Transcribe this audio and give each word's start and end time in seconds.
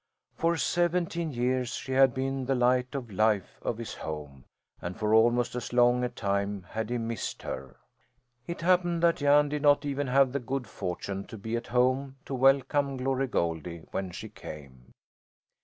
For 0.33 0.57
seventeen 0.57 1.31
years 1.31 1.75
she 1.75 1.91
had 1.91 2.11
been 2.11 2.45
the 2.47 2.55
light 2.55 2.87
and 2.95 3.15
life 3.15 3.59
of 3.61 3.77
his 3.77 3.93
home, 3.93 4.45
and 4.81 4.97
for 4.97 5.13
almost 5.13 5.53
as 5.53 5.73
long 5.73 6.03
a 6.03 6.09
time 6.09 6.63
had 6.71 6.89
he 6.89 6.97
missed 6.97 7.43
her. 7.43 7.75
It 8.47 8.61
happened 8.61 9.03
that 9.03 9.17
Jan 9.17 9.49
did 9.49 9.61
not 9.61 9.85
even 9.85 10.07
have 10.07 10.31
the 10.31 10.39
good 10.39 10.65
fortune 10.65 11.25
to 11.25 11.37
be 11.37 11.55
at 11.55 11.67
home 11.67 12.15
to 12.25 12.33
welcome 12.33 12.97
Glory 12.97 13.27
Goldie 13.27 13.83
when 13.91 14.09
she 14.09 14.29
came. 14.29 14.91